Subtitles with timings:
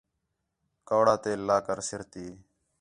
[0.87, 2.25] کَوڑا تیل لا کر سِر تی